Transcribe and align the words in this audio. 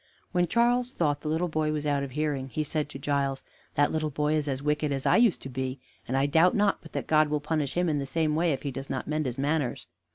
When 0.31 0.47
Charles 0.47 0.89
thought 0.89 1.21
the 1.21 1.27
little 1.27 1.47
boy 1.47 1.71
was 1.71 1.85
out 1.85 2.01
of 2.01 2.09
hearing, 2.09 2.49
he 2.49 2.63
said 2.63 2.89
to 2.89 2.97
Giles: 2.97 3.43
"That 3.75 3.91
little 3.91 4.09
boy 4.09 4.33
is 4.33 4.47
as 4.47 4.59
wicked 4.63 4.91
as 4.91 5.05
I 5.05 5.17
used 5.17 5.43
to 5.43 5.47
be, 5.49 5.79
and 6.07 6.17
I 6.17 6.25
doubt 6.25 6.55
not 6.55 6.81
but 6.81 6.93
that 6.93 7.05
God 7.05 7.27
will 7.27 7.39
punish 7.39 7.75
him 7.75 7.87
in 7.87 7.99
the 7.99 8.07
same 8.07 8.33
way 8.33 8.51
if 8.51 8.63
he 8.63 8.71
does 8.71 8.89
not 8.89 9.07
mend 9.07 9.27
his 9.27 9.37
manners." 9.37 9.85